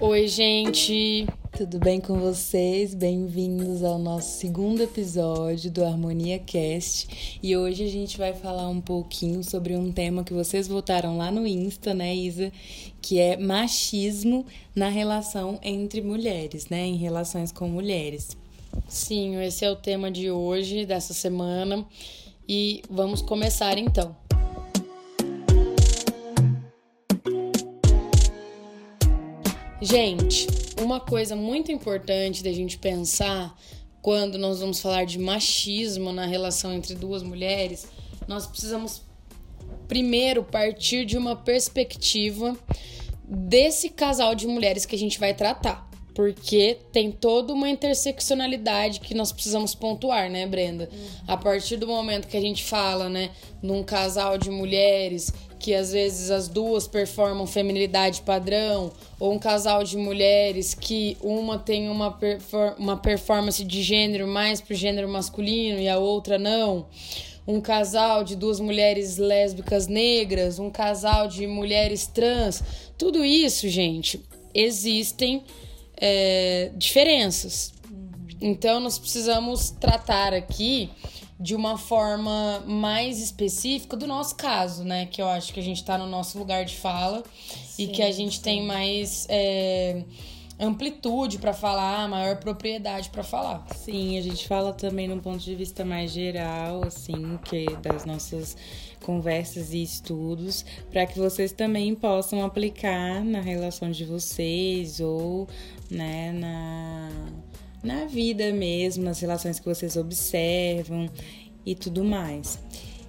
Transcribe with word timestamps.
Oi, 0.00 0.28
gente. 0.28 1.26
Tudo 1.56 1.80
bem 1.80 2.00
com 2.00 2.20
vocês? 2.20 2.94
Bem-vindos 2.94 3.82
ao 3.82 3.98
nosso 3.98 4.38
segundo 4.38 4.80
episódio 4.80 5.72
do 5.72 5.84
Harmonia 5.84 6.38
Cast. 6.38 7.40
E 7.42 7.56
hoje 7.56 7.82
a 7.82 7.88
gente 7.88 8.16
vai 8.16 8.32
falar 8.32 8.68
um 8.68 8.80
pouquinho 8.80 9.42
sobre 9.42 9.74
um 9.74 9.90
tema 9.90 10.22
que 10.22 10.32
vocês 10.32 10.68
votaram 10.68 11.18
lá 11.18 11.32
no 11.32 11.44
Insta, 11.44 11.92
né, 11.92 12.14
Isa? 12.14 12.52
Que 13.02 13.18
é 13.18 13.36
machismo 13.36 14.46
na 14.72 14.88
relação 14.88 15.58
entre 15.64 16.00
mulheres, 16.00 16.68
né? 16.68 16.86
Em 16.86 16.96
relações 16.96 17.50
com 17.50 17.68
mulheres. 17.68 18.36
Sim, 18.86 19.42
esse 19.42 19.64
é 19.64 19.70
o 19.70 19.74
tema 19.74 20.12
de 20.12 20.30
hoje, 20.30 20.86
dessa 20.86 21.12
semana. 21.12 21.84
E 22.48 22.82
vamos 22.88 23.20
começar 23.20 23.76
então. 23.76 24.27
Gente, 29.80 30.48
uma 30.82 30.98
coisa 30.98 31.36
muito 31.36 31.70
importante 31.70 32.42
da 32.42 32.52
gente 32.52 32.76
pensar 32.76 33.56
quando 34.02 34.36
nós 34.36 34.58
vamos 34.58 34.80
falar 34.80 35.04
de 35.04 35.20
machismo 35.20 36.12
na 36.12 36.26
relação 36.26 36.72
entre 36.72 36.96
duas 36.96 37.22
mulheres, 37.22 37.86
nós 38.26 38.44
precisamos 38.44 39.02
primeiro 39.86 40.42
partir 40.42 41.04
de 41.04 41.16
uma 41.16 41.36
perspectiva 41.36 42.56
desse 43.24 43.90
casal 43.90 44.34
de 44.34 44.48
mulheres 44.48 44.84
que 44.84 44.96
a 44.96 44.98
gente 44.98 45.16
vai 45.18 45.32
tratar. 45.32 45.87
Porque 46.18 46.78
tem 46.90 47.12
toda 47.12 47.52
uma 47.52 47.68
interseccionalidade 47.68 48.98
que 48.98 49.14
nós 49.14 49.30
precisamos 49.30 49.72
pontuar, 49.72 50.28
né, 50.28 50.48
Brenda? 50.48 50.88
Uhum. 50.92 51.08
A 51.28 51.36
partir 51.36 51.76
do 51.76 51.86
momento 51.86 52.26
que 52.26 52.36
a 52.36 52.40
gente 52.40 52.64
fala, 52.64 53.08
né, 53.08 53.30
num 53.62 53.84
casal 53.84 54.36
de 54.36 54.50
mulheres 54.50 55.32
que 55.60 55.72
às 55.72 55.92
vezes 55.92 56.32
as 56.32 56.48
duas 56.48 56.88
performam 56.88 57.46
feminilidade 57.46 58.22
padrão, 58.22 58.90
ou 59.20 59.32
um 59.32 59.38
casal 59.38 59.84
de 59.84 59.96
mulheres 59.96 60.74
que 60.74 61.16
uma 61.22 61.56
tem 61.56 61.88
uma, 61.88 62.18
uma 62.76 62.96
performance 62.96 63.62
de 63.62 63.80
gênero 63.80 64.26
mais 64.26 64.60
pro 64.60 64.74
gênero 64.74 65.08
masculino 65.08 65.78
e 65.78 65.88
a 65.88 65.98
outra 65.98 66.36
não. 66.36 66.86
Um 67.46 67.60
casal 67.60 68.24
de 68.24 68.34
duas 68.34 68.58
mulheres 68.58 69.18
lésbicas 69.18 69.86
negras, 69.86 70.58
um 70.58 70.68
casal 70.68 71.28
de 71.28 71.46
mulheres 71.46 72.08
trans. 72.08 72.60
Tudo 72.98 73.24
isso, 73.24 73.68
gente, 73.68 74.20
existem 74.52 75.44
é, 76.00 76.70
diferenças. 76.76 77.72
Então, 78.40 78.80
nós 78.80 78.98
precisamos 78.98 79.70
tratar 79.70 80.32
aqui 80.32 80.90
de 81.40 81.54
uma 81.54 81.78
forma 81.78 82.62
mais 82.66 83.20
específica 83.20 83.96
do 83.96 84.06
nosso 84.06 84.34
caso, 84.34 84.82
né? 84.82 85.06
Que 85.06 85.22
eu 85.22 85.28
acho 85.28 85.52
que 85.52 85.60
a 85.60 85.62
gente 85.62 85.76
está 85.76 85.96
no 85.96 86.06
nosso 86.06 86.38
lugar 86.38 86.64
de 86.64 86.76
fala 86.76 87.22
sim, 87.52 87.84
e 87.84 87.86
que 87.88 88.02
a 88.02 88.10
gente 88.10 88.36
sim. 88.36 88.42
tem 88.42 88.62
mais 88.62 89.26
é, 89.28 90.02
amplitude 90.58 91.38
para 91.38 91.52
falar, 91.52 92.08
maior 92.08 92.36
propriedade 92.36 93.10
para 93.10 93.22
falar. 93.22 93.66
Sim, 93.74 94.18
a 94.18 94.22
gente 94.22 94.46
fala 94.48 94.72
também 94.72 95.06
num 95.06 95.20
ponto 95.20 95.38
de 95.38 95.54
vista 95.54 95.84
mais 95.84 96.10
geral, 96.10 96.84
assim, 96.84 97.38
que 97.44 97.66
das 97.76 98.04
nossas 98.04 98.56
conversas 99.02 99.72
e 99.72 99.82
estudos, 99.82 100.64
para 100.90 101.06
que 101.06 101.18
vocês 101.18 101.52
também 101.52 101.94
possam 101.94 102.44
aplicar 102.44 103.24
na 103.24 103.40
relação 103.40 103.90
de 103.90 104.04
vocês 104.04 105.00
ou, 105.00 105.46
né, 105.90 106.32
na 106.32 107.10
na 107.82 108.06
vida 108.06 108.52
mesmo, 108.52 109.04
nas 109.04 109.20
relações 109.20 109.60
que 109.60 109.66
vocês 109.66 109.96
observam 109.96 111.08
e 111.64 111.74
tudo 111.74 112.04
mais. 112.04 112.58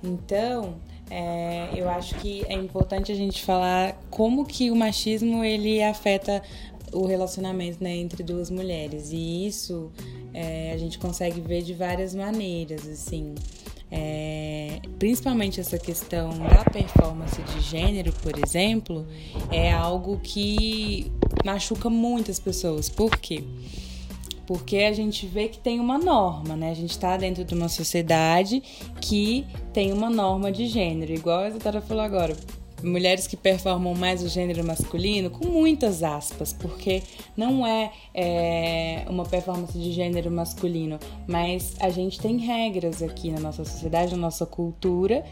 Então, 0.03 0.75
é, 1.09 1.69
eu 1.75 1.89
acho 1.89 2.15
que 2.15 2.45
é 2.47 2.53
importante 2.53 3.11
a 3.11 3.15
gente 3.15 3.43
falar 3.43 3.99
como 4.09 4.45
que 4.45 4.69
o 4.69 4.75
machismo 4.75 5.43
ele 5.43 5.81
afeta 5.81 6.41
o 6.93 7.05
relacionamento 7.05 7.83
né, 7.83 7.95
entre 7.95 8.23
duas 8.23 8.49
mulheres. 8.49 9.11
E 9.11 9.47
isso 9.47 9.91
é, 10.33 10.71
a 10.73 10.77
gente 10.77 10.97
consegue 10.99 11.41
ver 11.41 11.61
de 11.61 11.73
várias 11.73 12.13
maneiras 12.15 12.87
assim. 12.87 13.35
É, 13.91 14.79
principalmente 14.99 15.59
essa 15.59 15.79
questão 15.79 16.29
da 16.37 16.63
performance 16.63 17.41
de 17.41 17.59
gênero 17.59 18.13
por 18.21 18.37
exemplo 18.37 19.03
é 19.51 19.71
algo 19.71 20.19
que 20.19 21.11
machuca 21.43 21.89
muitas 21.89 22.39
pessoas. 22.39 22.87
Por 22.89 23.17
quê? 23.17 23.43
Porque 24.45 24.77
a 24.77 24.93
gente 24.93 25.27
vê 25.27 25.47
que 25.47 25.59
tem 25.59 25.79
uma 25.79 25.97
norma, 25.97 26.55
né? 26.55 26.71
A 26.71 26.73
gente 26.73 26.91
está 26.91 27.15
dentro 27.17 27.43
de 27.43 27.53
uma 27.53 27.69
sociedade 27.69 28.61
que 28.99 29.45
tem 29.73 29.91
uma 29.93 30.09
norma 30.09 30.51
de 30.51 30.67
gênero, 30.67 31.13
igual 31.13 31.41
a 31.41 31.49
Isadora 31.49 31.81
falou 31.81 32.03
agora. 32.03 32.35
Mulheres 32.83 33.27
que 33.27 33.35
performam 33.35 33.93
mais 33.93 34.23
o 34.23 34.29
gênero 34.29 34.63
masculino, 34.63 35.29
com 35.29 35.47
muitas 35.47 36.01
aspas, 36.01 36.53
porque 36.53 37.03
não 37.35 37.65
é, 37.65 37.91
é 38.13 39.05
uma 39.09 39.25
performance 39.25 39.77
de 39.77 39.91
gênero 39.91 40.31
masculino, 40.31 40.97
mas 41.27 41.75
a 41.79 41.89
gente 41.89 42.19
tem 42.19 42.37
regras 42.37 43.03
aqui 43.03 43.31
na 43.31 43.39
nossa 43.39 43.65
sociedade, 43.65 44.11
na 44.11 44.21
nossa 44.21 44.45
cultura, 44.45 45.25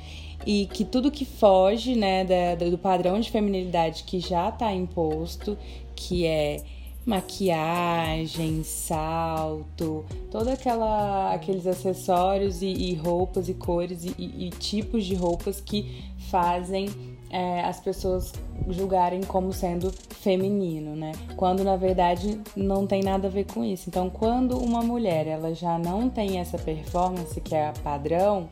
e 0.45 0.67
que 0.73 0.83
tudo 0.83 1.09
que 1.09 1.25
foge 1.25 1.95
né, 1.95 2.25
da, 2.25 2.55
do 2.65 2.77
padrão 2.77 3.19
de 3.19 3.31
feminilidade 3.31 4.03
que 4.03 4.19
já 4.19 4.49
está 4.49 4.73
imposto, 4.73 5.57
que 5.95 6.25
é 6.25 6.61
maquiagem, 7.07 8.63
salto, 8.63 10.05
todos 10.29 10.49
aqueles 10.49 11.65
acessórios 11.65 12.61
e, 12.61 12.67
e, 12.67 12.95
roupas 12.95 13.47
e 13.47 13.53
cores 13.53 14.03
e, 14.03 14.13
e, 14.17 14.49
tipos 14.49 15.05
de 15.05 15.15
roupas 15.15 15.61
que 15.61 16.03
fazem 16.29 16.89
é, 17.29 17.61
as 17.61 17.79
pessoas 17.79 18.33
julgarem 18.69 19.21
como 19.23 19.51
sendo 19.53 19.91
feminino, 20.09 20.95
né? 20.95 21.11
Quando 21.35 21.63
na 21.63 21.75
verdade 21.75 22.39
não 22.55 22.85
tem 22.85 23.01
nada 23.01 23.27
a 23.27 23.31
ver 23.31 23.45
com 23.45 23.63
isso. 23.63 23.89
Então, 23.89 24.09
quando 24.09 24.57
uma 24.57 24.81
mulher 24.81 25.27
ela 25.27 25.53
já 25.53 25.77
não 25.77 26.09
tem 26.09 26.39
essa 26.39 26.57
performance 26.57 27.39
que 27.39 27.55
é 27.55 27.71
padrão, 27.83 28.49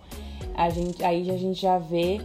a 0.56 0.70
gente, 0.70 1.04
aí 1.04 1.30
a 1.30 1.38
gente 1.38 1.62
já 1.62 1.78
vê 1.78 2.22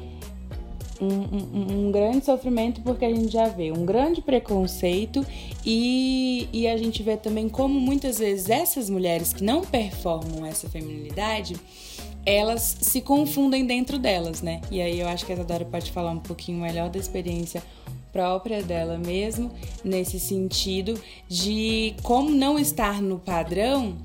um, 1.01 1.07
um, 1.07 1.87
um, 1.87 1.93
grande 1.93 2.25
sofrimento 2.25 2.83
porque 2.83 3.05
a 3.05 3.09
gente 3.09 3.33
já 3.33 3.49
vê 3.49 3.73
um 3.73 3.87
grande 3.87 4.21
preconceito 4.21 5.27
e, 5.65 6.47
e 6.53 6.69
a 6.69 6.77
gente 6.77 7.03
vê 7.03 7.17
também 7.17 7.49
como 7.49 7.81
muitas 7.81 8.19
vezes 8.19 8.51
essas 8.51 8.91
mulheres 8.91 9.33
que 9.33 9.43
não 9.43 9.63
performam 9.63 10.45
essa 10.45 10.69
feminilidade 10.69 11.57
elas 12.25 12.77
se 12.81 13.01
confundem 13.01 13.67
dentro 13.67 13.99
delas, 13.99 14.43
né? 14.43 14.61
E 14.71 14.81
aí 14.81 15.01
eu 15.01 15.09
acho 15.09 15.25
que 15.25 15.33
a 15.33 15.35
Isadora 15.35 15.65
pode 15.65 15.91
falar 15.91 16.11
um 16.11 16.19
pouquinho 16.19 16.61
melhor 16.61 16.91
da 16.91 16.99
experiência 16.99 17.63
própria 18.13 18.63
dela 18.63 18.99
mesmo, 18.99 19.51
nesse 19.85 20.19
sentido 20.19 21.01
de 21.29 21.95
como 22.03 22.31
não 22.31 22.59
estar 22.59 23.01
no 23.01 23.19
padrão 23.19 23.97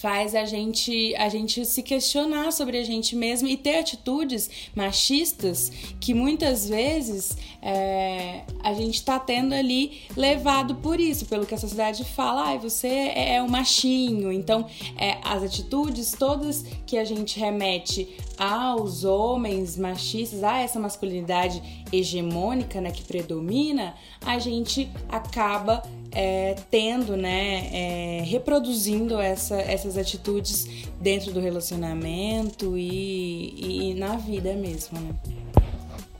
faz 0.00 0.34
a 0.34 0.44
gente 0.44 1.14
a 1.16 1.28
gente 1.28 1.64
se 1.64 1.82
questionar 1.82 2.52
sobre 2.52 2.78
a 2.78 2.84
gente 2.84 3.14
mesmo 3.14 3.46
e 3.46 3.56
ter 3.56 3.78
atitudes 3.78 4.50
machistas 4.74 5.70
que 6.00 6.14
muitas 6.14 6.68
vezes 6.68 7.36
é, 7.62 8.42
a 8.62 8.72
gente 8.72 8.94
está 8.94 9.18
tendo 9.18 9.54
ali 9.54 10.02
levado 10.16 10.76
por 10.76 10.98
isso, 10.98 11.26
pelo 11.26 11.44
que 11.44 11.54
a 11.54 11.58
sociedade 11.58 12.04
fala, 12.04 12.52
ah, 12.52 12.56
você 12.56 12.88
é, 12.88 13.34
é 13.34 13.42
um 13.42 13.48
machinho. 13.48 14.32
Então, 14.32 14.66
é, 14.96 15.18
as 15.22 15.42
atitudes 15.42 16.12
todas 16.12 16.64
que 16.86 16.96
a 16.96 17.04
gente 17.04 17.38
remete 17.38 18.08
aos 18.38 19.04
homens 19.04 19.76
machistas, 19.76 20.42
a 20.42 20.58
essa 20.58 20.80
masculinidade 20.80 21.62
hegemônica 21.92 22.80
né, 22.80 22.90
que 22.90 23.02
predomina, 23.02 23.94
a 24.24 24.38
gente 24.38 24.90
acaba 25.08 25.82
é, 26.12 26.56
tendo, 26.70 27.16
né, 27.16 27.68
é, 27.72 28.22
reproduzindo 28.24 29.18
essa, 29.20 29.56
essas 29.56 29.96
atitudes 29.96 30.66
dentro 31.00 31.32
do 31.32 31.40
relacionamento 31.40 32.76
e, 32.76 33.90
e 33.90 33.94
na 33.94 34.16
vida 34.16 34.54
mesmo, 34.54 35.00
né? 35.00 35.14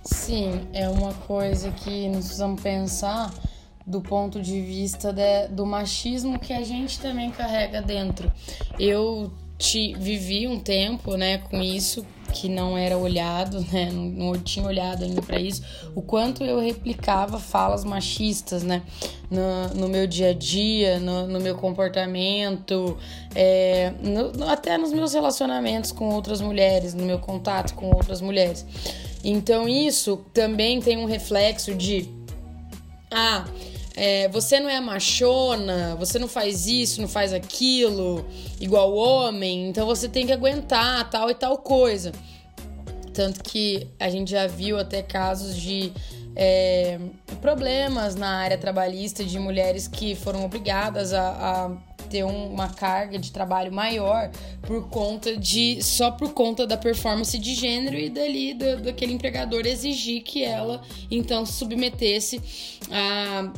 Sim, 0.02 0.66
é 0.72 0.88
uma 0.88 1.12
coisa 1.12 1.70
que 1.70 2.08
nós 2.08 2.26
precisamos 2.26 2.60
pensar 2.60 3.32
do 3.86 4.00
ponto 4.00 4.40
de 4.40 4.60
vista 4.60 5.12
de, 5.12 5.48
do 5.48 5.66
machismo 5.66 6.38
que 6.38 6.52
a 6.52 6.62
gente 6.62 7.00
também 7.00 7.30
carrega 7.30 7.82
dentro. 7.82 8.30
Eu 8.78 9.32
te, 9.58 9.94
vivi 9.94 10.46
um 10.46 10.58
tempo, 10.58 11.16
né, 11.16 11.38
com 11.38 11.60
isso 11.60 12.04
que 12.30 12.48
não 12.48 12.76
era 12.76 12.96
olhado, 12.96 13.60
né? 13.72 13.90
Não, 13.92 14.04
não 14.04 14.32
tinha 14.38 14.66
olhado 14.66 15.04
ainda 15.04 15.20
para 15.22 15.38
isso. 15.40 15.62
O 15.94 16.02
quanto 16.02 16.44
eu 16.44 16.60
replicava 16.60 17.38
falas 17.38 17.84
machistas, 17.84 18.62
né? 18.62 18.82
No, 19.30 19.80
no 19.82 19.88
meu 19.88 20.06
dia 20.06 20.30
a 20.30 20.34
dia, 20.34 20.98
no, 20.98 21.26
no 21.26 21.40
meu 21.40 21.54
comportamento, 21.56 22.96
é, 23.34 23.92
no, 24.02 24.44
até 24.48 24.76
nos 24.76 24.92
meus 24.92 25.12
relacionamentos 25.12 25.92
com 25.92 26.08
outras 26.08 26.40
mulheres, 26.40 26.94
no 26.94 27.04
meu 27.04 27.18
contato 27.18 27.74
com 27.74 27.86
outras 27.94 28.20
mulheres. 28.20 28.66
Então 29.22 29.68
isso 29.68 30.24
também 30.32 30.80
tem 30.80 30.96
um 30.96 31.04
reflexo 31.04 31.74
de 31.74 32.08
ah, 33.10 33.44
é, 33.96 34.28
você 34.28 34.60
não 34.60 34.68
é 34.68 34.80
machona, 34.80 35.96
você 35.96 36.18
não 36.18 36.28
faz 36.28 36.66
isso, 36.66 37.00
não 37.00 37.08
faz 37.08 37.32
aquilo, 37.32 38.24
igual 38.60 38.94
homem, 38.94 39.68
então 39.68 39.86
você 39.86 40.08
tem 40.08 40.26
que 40.26 40.32
aguentar 40.32 41.08
tal 41.10 41.30
e 41.30 41.34
tal 41.34 41.58
coisa. 41.58 42.12
Tanto 43.12 43.42
que 43.42 43.88
a 43.98 44.08
gente 44.08 44.30
já 44.30 44.46
viu 44.46 44.78
até 44.78 45.02
casos 45.02 45.56
de 45.56 45.92
é, 46.36 46.98
problemas 47.40 48.14
na 48.14 48.28
área 48.28 48.56
trabalhista 48.56 49.24
de 49.24 49.38
mulheres 49.38 49.88
que 49.88 50.14
foram 50.14 50.44
obrigadas 50.44 51.12
a, 51.12 51.28
a 51.66 51.90
ter 52.08 52.24
uma 52.24 52.68
carga 52.68 53.18
de 53.18 53.30
trabalho 53.30 53.72
maior 53.72 54.30
por 54.62 54.88
conta 54.88 55.36
de 55.36 55.82
só 55.82 56.10
por 56.10 56.32
conta 56.32 56.66
da 56.66 56.76
performance 56.76 57.38
de 57.38 57.54
gênero 57.54 57.96
e 57.96 58.10
dali 58.10 58.54
do, 58.54 58.82
daquele 58.82 59.12
empregador 59.12 59.64
exigir 59.66 60.22
que 60.22 60.42
ela 60.42 60.82
então 61.10 61.46
se 61.46 61.52
submetesse 61.52 62.40
a 62.90 63.52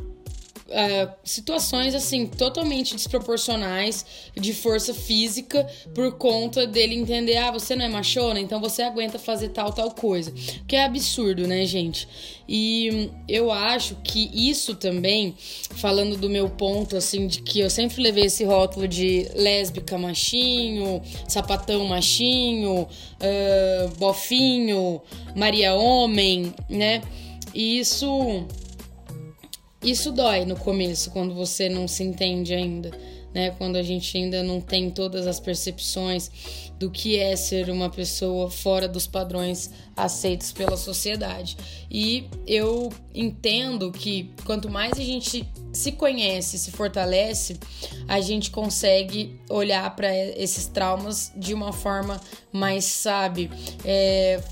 uh, 0.73 1.13
situações 1.23 1.95
assim 1.95 2.27
totalmente 2.27 2.97
desproporcionais 2.97 4.05
de 4.35 4.55
força 4.55 4.95
física 4.95 5.67
por 5.95 6.13
conta 6.13 6.67
dele 6.67 6.95
entender 6.95 7.37
ah 7.37 7.51
você 7.51 7.77
não 7.77 7.85
é 7.85 7.89
machona 7.89 8.41
então 8.41 8.61
você 8.61 8.83
aguenta 8.83 9.19
fazer 9.19 9.51
tal 9.51 9.73
tal 9.73 9.91
coisa. 9.91 10.33
Que 10.67 10.77
é 10.77 10.85
absurdo 10.85 11.47
né 11.47 11.65
gente? 11.67 12.09
E 12.49 13.11
eu 13.29 13.53
acho 13.53 13.97
que 14.03 14.31
isso 14.35 14.75
também 14.75 15.35
falando 15.77 16.17
do 16.17 16.29
meu 16.29 16.49
ponto 16.51 16.97
assim 16.97 17.27
de 17.27 17.43
que 17.43 17.61
eu 17.61 17.71
sempre 17.71 18.03
levei 18.03 18.25
esse 18.25 18.45
rótulo 18.45 18.89
de 18.89 19.29
lésbica 19.35 19.97
machinho 19.97 21.01
sapatão 21.29 21.87
machinho 21.87 22.83
uh, 22.83 23.97
bofinho 23.99 25.01
Maria 25.37 25.75
homem 25.75 26.53
né? 26.69 27.03
E 27.55 27.79
isso 27.79 28.47
isso 29.82 30.12
dói 30.12 30.44
no 30.44 30.56
começo, 30.56 31.11
quando 31.11 31.34
você 31.34 31.69
não 31.69 31.88
se 31.88 32.02
entende 32.02 32.55
ainda, 32.55 32.90
né? 33.34 33.50
Quando 33.58 33.76
a 33.76 33.82
gente 33.82 34.17
ainda 34.17 34.43
não 34.43 34.61
tem 34.61 34.90
todas 34.90 35.26
as 35.26 35.40
percepções 35.40 36.31
do 36.79 36.90
que 36.90 37.19
é 37.19 37.37
ser 37.37 37.70
uma 37.70 37.88
pessoa 37.88 38.50
fora 38.50 38.88
dos 38.88 39.06
padrões 39.06 39.70
aceitos 39.96 40.52
pela 40.52 40.76
sociedade. 40.76 41.56
E 41.90 42.25
eu 42.46 42.90
entendo 43.14 43.93
que 43.93 44.31
quanto 44.44 44.69
mais 44.69 44.99
a 44.99 45.02
gente 45.02 45.49
se 45.73 45.93
conhece, 45.93 46.58
se 46.58 46.70
fortalece, 46.70 47.56
a 48.08 48.20
gente 48.20 48.50
consegue 48.50 49.38
olhar 49.49 49.94
para 49.94 50.14
esses 50.17 50.67
traumas 50.67 51.32
de 51.37 51.55
uma 51.55 51.73
forma 51.73 52.20
mais, 52.52 52.84
sabe, 52.84 53.50
é, 53.84 54.43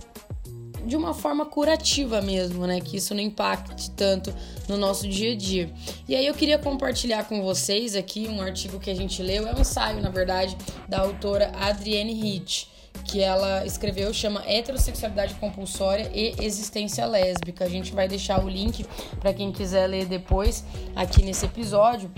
de 0.85 0.97
uma 0.97 1.15
forma 1.15 1.47
curativa 1.47 2.21
mesmo, 2.21 2.67
né? 2.67 2.81
Que 2.81 2.97
isso 2.97 3.15
não 3.15 3.21
impacte 3.23 3.91
tanto 3.91 4.35
no 4.69 4.77
nosso 4.77 5.09
dia 5.09 5.33
a 5.33 5.37
dia. 5.37 5.73
E 6.09 6.15
aí 6.15 6.27
eu 6.27 6.35
queria 6.35 6.59
compartilhar 6.59 7.25
com 7.25 7.43
vocês 7.43 7.95
aqui 7.95 8.29
um 8.29 8.41
artigo 8.41 8.79
que 8.79 8.91
a 8.91 8.95
gente 8.95 9.23
leu, 9.23 9.47
é 9.47 9.55
um 9.55 9.61
ensaio, 9.61 10.01
na 10.01 10.11
verdade, 10.11 10.57
da 10.89 11.01
autora 11.01 11.53
Adrienne 11.59 12.13
Hitch, 12.13 12.67
que 13.05 13.21
ela 13.21 13.65
escreveu, 13.65 14.13
chama 14.13 14.43
Heterossexualidade 14.47 15.35
Compulsória 15.35 16.11
e 16.15 16.35
Existência 16.41 17.05
Lésbica. 17.07 17.65
A 17.65 17.69
gente 17.69 17.93
vai 17.93 18.07
deixar 18.07 18.45
o 18.45 18.49
link 18.49 18.85
para 19.19 19.33
quem 19.33 19.53
quiser 19.53 19.87
ler 19.87 20.07
depois 20.07 20.65
aqui 20.95 21.23
nesse 21.23 21.47
episódio. 21.47 22.11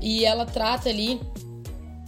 E 0.00 0.24
ela 0.24 0.46
trata 0.46 0.88
ali 0.88 1.20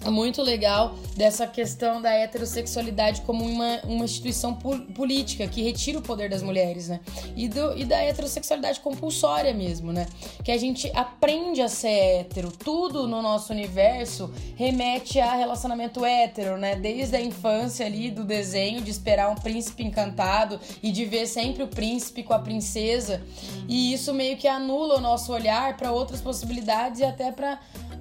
muito 0.08 0.40
legal 0.42 0.94
dessa 1.16 1.46
questão 1.46 2.00
da 2.00 2.10
heterossexualidade 2.10 3.20
como 3.22 3.44
uma, 3.44 3.80
uma 3.84 4.04
instituição 4.04 4.54
política 4.54 5.46
que 5.46 5.62
retira 5.62 5.98
o 5.98 6.02
poder 6.02 6.30
das 6.30 6.42
mulheres, 6.42 6.88
né? 6.88 7.00
E, 7.36 7.48
do, 7.48 7.76
e 7.76 7.84
da 7.84 7.98
heterossexualidade 7.98 8.80
compulsória 8.80 9.52
mesmo, 9.52 9.92
né? 9.92 10.06
Que 10.42 10.52
a 10.52 10.56
gente 10.56 10.90
aprende 10.94 11.60
a 11.60 11.68
ser 11.68 12.20
hétero. 12.20 12.50
Tudo 12.50 13.06
no 13.06 13.20
nosso 13.20 13.52
universo 13.52 14.32
remete 14.56 15.20
a 15.20 15.34
relacionamento 15.34 16.04
hétero, 16.04 16.56
né? 16.56 16.76
Desde 16.76 17.16
a 17.16 17.20
infância 17.20 17.84
ali 17.84 18.10
do 18.10 18.24
desenho, 18.24 18.80
de 18.80 18.90
esperar 18.90 19.30
um 19.30 19.34
príncipe 19.34 19.82
encantado 19.82 20.58
e 20.82 20.90
de 20.90 21.04
ver 21.04 21.26
sempre 21.26 21.62
o 21.62 21.68
príncipe 21.68 22.22
com 22.22 22.32
a 22.32 22.38
princesa. 22.38 23.22
E 23.68 23.92
isso 23.92 24.14
meio 24.14 24.36
que 24.36 24.48
anula 24.48 24.96
o 24.96 25.00
nosso 25.00 25.32
olhar 25.32 25.76
para 25.76 25.92
outras 25.92 26.20
possibilidades 26.20 27.00
e 27.00 27.04
até 27.04 27.30
para 27.30 27.58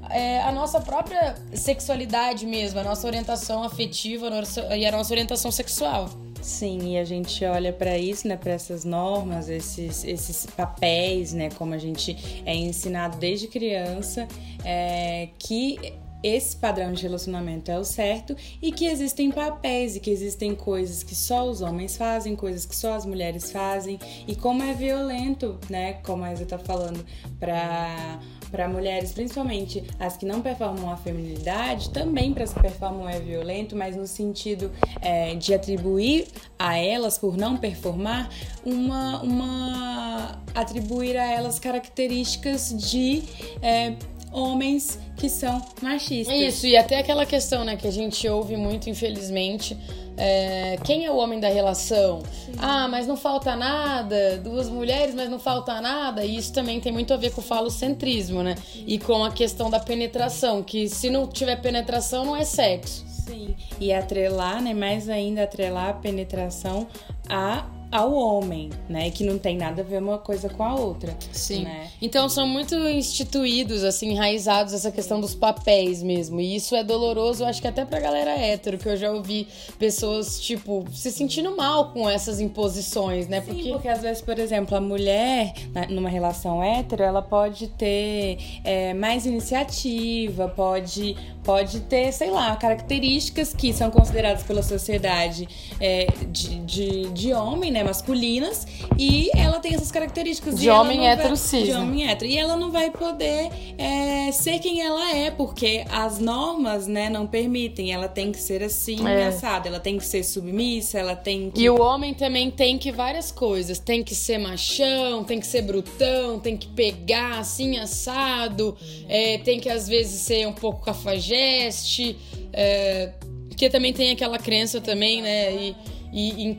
é, 0.09 0.41
a 0.41 0.51
nossa 0.51 0.79
própria 0.79 1.35
sexualidade 1.53 2.45
mesmo, 2.45 2.79
a 2.79 2.83
nossa 2.83 3.05
orientação 3.05 3.63
afetiva 3.63 4.29
e 4.75 4.85
a 4.85 4.91
nossa 4.91 5.13
orientação 5.13 5.51
sexual. 5.51 6.09
Sim, 6.41 6.93
e 6.93 6.97
a 6.97 7.03
gente 7.03 7.43
olha 7.43 7.73
para 7.73 7.97
isso, 7.97 8.27
né, 8.27 8.37
para 8.37 8.53
essas 8.53 8.85
normas, 8.85 9.49
esses, 9.49 10.05
esses 10.05 10.45
papéis, 10.45 11.33
né, 11.33 11.49
como 11.57 11.73
a 11.73 11.77
gente 11.77 12.43
é 12.45 12.55
ensinado 12.55 13.17
desde 13.17 13.47
criança, 13.47 14.27
é, 14.63 15.29
que 15.37 15.93
esse 16.23 16.55
padrão 16.55 16.91
de 16.91 17.03
relacionamento 17.03 17.71
é 17.71 17.79
o 17.79 17.83
certo 17.83 18.35
e 18.61 18.71
que 18.71 18.85
existem 18.85 19.31
papéis 19.31 19.95
e 19.95 19.99
que 19.99 20.09
existem 20.09 20.53
coisas 20.55 21.03
que 21.03 21.15
só 21.15 21.49
os 21.49 21.61
homens 21.61 21.95
fazem, 21.95 22.35
coisas 22.35 22.65
que 22.65 22.75
só 22.75 22.93
as 22.93 23.05
mulheres 23.05 23.51
fazem. 23.51 23.99
E 24.27 24.35
como 24.35 24.63
é 24.63 24.73
violento, 24.73 25.57
né, 25.69 25.93
como 25.93 26.23
a 26.23 26.33
Isa 26.33 26.45
tá 26.45 26.57
falando, 26.57 27.05
para 27.39 28.19
para 28.51 28.67
mulheres, 28.67 29.11
principalmente 29.11 29.83
as 29.99 30.17
que 30.17 30.25
não 30.25 30.41
performam 30.41 30.89
a 30.89 30.97
feminilidade, 30.97 31.91
também 31.91 32.33
para 32.33 32.43
as 32.43 32.53
que 32.53 32.59
performam 32.59 33.07
é 33.07 33.19
violento, 33.19 33.75
mas 33.75 33.95
no 33.95 34.07
sentido 34.07 34.71
é, 35.01 35.35
de 35.35 35.53
atribuir 35.53 36.27
a 36.57 36.77
elas, 36.77 37.17
por 37.17 37.37
não 37.37 37.57
performar, 37.57 38.29
uma, 38.65 39.21
uma 39.21 40.41
atribuir 40.55 41.17
a 41.17 41.31
elas 41.31 41.59
características 41.59 42.73
de 42.75 43.23
é, 43.61 43.95
homens 44.31 44.99
que 45.15 45.29
são 45.29 45.61
machistas. 45.81 46.35
Isso, 46.35 46.67
e 46.67 46.77
até 46.77 46.99
aquela 46.99 47.25
questão, 47.25 47.63
né, 47.63 47.75
que 47.75 47.87
a 47.87 47.91
gente 47.91 48.27
ouve 48.27 48.55
muito, 48.55 48.89
infelizmente, 48.89 49.77
é, 50.17 50.77
quem 50.83 51.05
é 51.05 51.11
o 51.11 51.15
homem 51.15 51.39
da 51.39 51.47
relação? 51.47 52.21
Sim. 52.21 52.51
Ah, 52.57 52.87
mas 52.89 53.07
não 53.07 53.15
falta 53.15 53.55
nada, 53.55 54.37
duas 54.37 54.67
mulheres, 54.69 55.15
mas 55.15 55.29
não 55.29 55.39
falta 55.39 55.79
nada. 55.79 56.25
E 56.25 56.35
isso 56.35 56.51
também 56.51 56.79
tem 56.81 56.91
muito 56.91 57.13
a 57.13 57.17
ver 57.17 57.31
com 57.31 57.39
o 57.39 57.43
falocentrismo, 57.43 58.43
né? 58.43 58.55
Sim. 58.55 58.83
E 58.85 58.99
com 58.99 59.23
a 59.23 59.31
questão 59.31 59.69
da 59.69 59.79
penetração, 59.79 60.61
que 60.61 60.89
se 60.89 61.09
não 61.09 61.25
tiver 61.25 61.55
penetração, 61.61 62.25
não 62.25 62.35
é 62.35 62.43
sexo. 62.43 63.05
Sim. 63.07 63.55
E 63.79 63.93
atrelar, 63.93 64.61
né? 64.61 64.73
Mais 64.73 65.07
ainda 65.07 65.43
atrelar 65.43 65.89
a 65.89 65.93
penetração 65.93 66.85
a 67.29 67.65
ao 67.91 68.13
homem, 68.13 68.69
né? 68.87 69.09
Que 69.09 69.23
não 69.23 69.39
tem 69.39 69.57
nada 69.57 69.81
a 69.81 69.85
ver 69.85 70.01
uma 70.01 70.17
coisa 70.17 70.47
com 70.49 70.63
a 70.63 70.75
outra. 70.75 71.15
Sim. 71.31 71.63
Né? 71.63 71.89
Então 72.01 72.29
são 72.29 72.47
muito 72.47 72.75
instituídos, 72.75 73.83
assim, 73.83 74.11
enraizados 74.11 74.73
essa 74.73 74.91
questão 74.91 75.19
dos 75.19 75.33
papéis 75.33 76.03
mesmo. 76.03 76.39
E 76.39 76.55
isso 76.55 76.75
é 76.75 76.83
doloroso, 76.83 77.43
acho 77.43 77.61
que 77.61 77.67
até 77.67 77.83
pra 77.85 77.99
galera 77.99 78.31
hétero, 78.31 78.77
que 78.77 78.87
eu 78.87 78.95
já 78.95 79.11
ouvi 79.11 79.47
pessoas, 79.79 80.39
tipo, 80.39 80.85
se 80.93 81.11
sentindo 81.11 81.55
mal 81.55 81.91
com 81.91 82.07
essas 82.07 82.39
imposições, 82.39 83.27
né? 83.27 83.41
Porque, 83.41 83.63
Sim, 83.63 83.71
porque 83.71 83.87
às 83.87 84.01
vezes, 84.01 84.21
por 84.21 84.37
exemplo, 84.37 84.77
a 84.77 84.81
mulher, 84.81 85.53
numa 85.89 86.09
relação 86.09 86.63
hétero, 86.63 87.01
ela 87.01 87.21
pode 87.21 87.67
ter 87.69 88.37
é, 88.63 88.93
mais 88.93 89.25
iniciativa, 89.25 90.47
pode, 90.47 91.15
pode 91.43 91.79
ter, 91.81 92.11
sei 92.11 92.29
lá, 92.29 92.55
características 92.55 93.53
que 93.53 93.73
são 93.73 93.89
consideradas 93.89 94.43
pela 94.43 94.61
sociedade 94.61 95.47
é, 95.79 96.07
de, 96.31 96.59
de, 96.59 97.09
de 97.09 97.33
homem, 97.33 97.71
né? 97.71 97.78
Né, 97.79 97.83
masculinas, 97.83 98.67
e 98.97 99.29
ela 99.35 99.59
tem 99.59 99.73
essas 99.73 99.91
características 99.91 100.59
de 100.59 100.69
homem 100.69 101.07
hétero 101.07 101.35
cis. 101.35 101.65
De 101.65 101.71
homem 101.71 102.07
hétero. 102.09 102.29
E 102.29 102.37
ela 102.37 102.55
não 102.55 102.71
vai 102.71 102.91
poder 102.91 103.49
é, 103.77 104.31
ser 104.31 104.59
quem 104.59 104.81
ela 104.81 105.15
é, 105.15 105.31
porque 105.31 105.85
as 105.89 106.19
normas, 106.19 106.87
né, 106.87 107.09
não 107.09 107.25
permitem. 107.25 107.91
Ela 107.91 108.07
tem 108.07 108.31
que 108.31 108.39
ser 108.39 108.61
assim, 108.61 109.07
é. 109.07 109.27
assada, 109.27 109.67
ela 109.67 109.79
tem 109.79 109.97
que 109.97 110.05
ser 110.05 110.23
submissa, 110.23 110.99
ela 110.99 111.15
tem 111.15 111.49
que. 111.49 111.61
E 111.61 111.69
o 111.69 111.81
homem 111.81 112.13
também 112.13 112.51
tem 112.51 112.77
que 112.77 112.91
várias 112.91 113.31
coisas. 113.31 113.79
Tem 113.79 114.03
que 114.03 114.13
ser 114.13 114.37
machão, 114.37 115.23
tem 115.23 115.39
que 115.39 115.47
ser 115.47 115.61
brutão, 115.61 116.39
tem 116.39 116.57
que 116.57 116.67
pegar 116.67 117.39
assim, 117.39 117.77
assado, 117.77 118.77
é, 119.07 119.37
tem 119.39 119.59
que 119.59 119.69
às 119.69 119.87
vezes 119.87 120.21
ser 120.21 120.47
um 120.47 120.53
pouco 120.53 120.83
cafajeste. 120.83 122.17
É, 122.51 123.13
porque 123.47 123.69
também 123.69 123.93
tem 123.93 124.11
aquela 124.11 124.37
crença 124.37 124.79
também, 124.79 125.21
né? 125.21 125.53
E, 125.53 125.75
e 126.11 126.55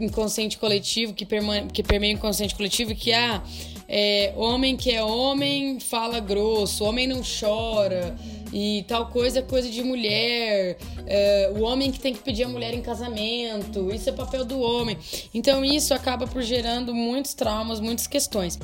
inconsciente 0.00 0.58
coletivo, 0.58 1.14
que, 1.14 1.26
que 1.72 1.82
permeia 1.82 2.14
o 2.14 2.16
inconsciente 2.16 2.54
coletivo, 2.54 2.94
que 2.94 3.12
ah, 3.12 3.42
é, 3.88 4.32
homem 4.36 4.76
que 4.76 4.90
é 4.90 5.02
homem 5.02 5.80
fala 5.80 6.20
grosso, 6.20 6.84
homem 6.84 7.06
não 7.06 7.20
chora, 7.22 8.14
e 8.52 8.84
tal 8.86 9.08
coisa 9.08 9.40
é 9.40 9.42
coisa 9.42 9.68
de 9.70 9.82
mulher, 9.82 10.76
é, 11.06 11.52
o 11.56 11.62
homem 11.62 11.90
que 11.90 11.98
tem 11.98 12.12
que 12.12 12.20
pedir 12.20 12.44
a 12.44 12.48
mulher 12.48 12.72
em 12.74 12.80
casamento, 12.80 13.92
isso 13.92 14.08
é 14.08 14.12
papel 14.12 14.44
do 14.44 14.60
homem. 14.60 14.96
Então 15.32 15.64
isso 15.64 15.92
acaba 15.92 16.26
por 16.26 16.42
gerando 16.42 16.94
muitos 16.94 17.34
traumas, 17.34 17.80
muitas 17.80 18.06
questões. 18.06 18.58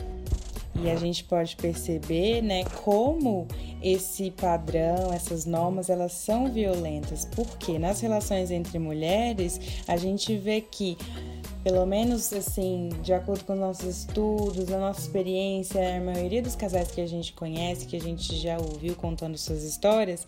E 0.75 0.89
a 0.89 0.97
gente 0.97 1.25
pode 1.25 1.57
perceber, 1.57 2.41
né, 2.43 2.65
como 2.83 3.47
esse 3.83 4.31
padrão, 4.31 5.13
essas 5.13 5.45
normas, 5.45 5.91
elas 5.91 6.13
são 6.13 6.51
violentas, 6.51 7.25
porque 7.25 7.79
nas 7.79 8.01
relações 8.01 8.51
entre 8.51 8.79
mulheres 8.79 9.61
a 9.87 9.97
gente 9.97 10.37
vê 10.37 10.61
que 10.61 10.97
pelo 11.63 11.85
menos 11.85 12.33
assim, 12.33 12.89
de 13.03 13.13
acordo 13.13 13.45
com 13.45 13.53
os 13.53 13.59
nossos 13.59 13.99
estudos, 13.99 14.71
a 14.73 14.79
nossa 14.79 15.01
experiência, 15.01 15.97
a 15.97 16.01
maioria 16.01 16.43
dos 16.43 16.57
casais 16.57 16.91
que 16.91 17.01
a 17.01 17.07
gente 17.07 17.33
conhece, 17.33 17.87
que 17.87 17.97
a 17.97 18.01
gente 18.01 18.35
já 18.37 18.59
ouviu 18.59 18.97
contando 18.97 19.37
suas 19.37 19.63
histórias, 19.63 20.27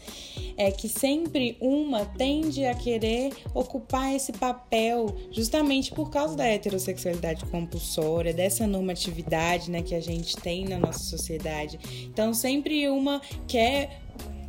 é 0.57 0.71
que 0.71 0.89
sempre 0.89 1.57
uma 1.61 2.05
tende 2.05 2.65
a 2.67 2.75
querer 2.75 3.33
ocupar 3.55 4.15
esse 4.15 4.33
papel 4.33 5.15
justamente 5.31 5.93
por 5.93 6.11
causa 6.11 6.37
da 6.37 6.45
heterossexualidade 6.45 7.45
compulsória, 7.47 8.33
dessa 8.35 8.67
normatividade 8.67 9.71
né, 9.71 9.83
que 9.83 9.95
a 9.95 10.01
gente 10.01 10.37
tem 10.37 10.67
na 10.67 10.79
nossa 10.79 11.01
sociedade. 11.01 11.79
Então, 12.05 12.35
sempre 12.35 12.89
uma 12.89 13.21
quer 13.47 14.02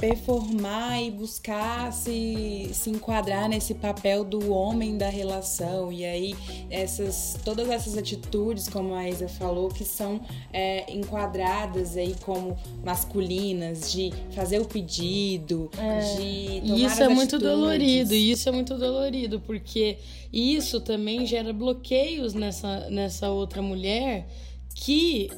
performar 0.03 1.01
e 1.01 1.09
buscar 1.09 1.93
se, 1.93 2.69
se 2.73 2.89
enquadrar 2.89 3.47
nesse 3.47 3.73
papel 3.73 4.25
do 4.25 4.51
homem 4.51 4.97
da 4.97 5.07
relação. 5.07 5.93
E 5.93 6.03
aí, 6.03 6.35
essas, 6.69 7.39
todas 7.45 7.69
essas 7.69 7.97
atitudes, 7.97 8.67
como 8.67 8.93
a 8.93 9.07
Isa 9.07 9.29
falou, 9.29 9.69
que 9.69 9.85
são 9.85 10.19
é, 10.51 10.93
enquadradas 10.93 11.95
aí 11.95 12.13
como 12.19 12.57
masculinas, 12.83 13.93
de 13.93 14.11
fazer 14.31 14.59
o 14.59 14.65
pedido, 14.65 15.71
é. 15.77 15.99
de 16.17 16.67
tomar 16.67 16.79
Isso 16.79 17.03
é 17.03 17.07
muito 17.07 17.35
atitudes. 17.37 17.47
dolorido, 17.47 18.13
isso 18.13 18.49
é 18.49 18.51
muito 18.51 18.77
dolorido, 18.77 19.39
porque 19.39 19.99
isso 20.33 20.81
também 20.81 21.25
gera 21.25 21.53
bloqueios 21.53 22.33
nessa, 22.33 22.89
nessa 22.89 23.29
outra 23.29 23.61
mulher 23.61 24.27
que 24.75 25.29